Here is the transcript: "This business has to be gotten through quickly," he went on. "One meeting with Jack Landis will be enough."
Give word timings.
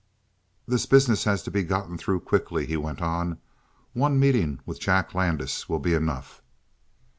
"This 0.67 0.87
business 0.87 1.25
has 1.25 1.43
to 1.43 1.51
be 1.51 1.61
gotten 1.61 1.95
through 1.95 2.21
quickly," 2.21 2.65
he 2.65 2.75
went 2.75 3.03
on. 3.03 3.37
"One 3.93 4.19
meeting 4.19 4.59
with 4.65 4.79
Jack 4.81 5.13
Landis 5.13 5.69
will 5.69 5.77
be 5.77 5.93
enough." 5.93 6.41